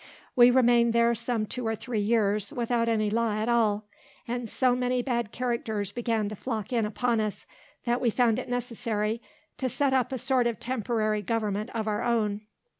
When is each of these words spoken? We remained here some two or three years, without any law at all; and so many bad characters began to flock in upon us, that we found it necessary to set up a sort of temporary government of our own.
We 0.35 0.49
remained 0.49 0.95
here 0.95 1.13
some 1.13 1.45
two 1.45 1.67
or 1.67 1.75
three 1.75 1.99
years, 1.99 2.51
without 2.51 2.89
any 2.89 3.11
law 3.11 3.33
at 3.37 3.47
all; 3.47 3.85
and 4.27 4.49
so 4.49 4.75
many 4.75 5.03
bad 5.03 5.31
characters 5.31 5.91
began 5.91 6.27
to 6.29 6.35
flock 6.35 6.73
in 6.73 6.87
upon 6.87 7.19
us, 7.19 7.45
that 7.85 8.01
we 8.01 8.09
found 8.09 8.39
it 8.39 8.49
necessary 8.49 9.21
to 9.59 9.69
set 9.69 9.93
up 9.93 10.11
a 10.11 10.17
sort 10.17 10.47
of 10.47 10.59
temporary 10.59 11.21
government 11.21 11.69
of 11.75 11.87
our 11.87 12.01
own. 12.01 12.41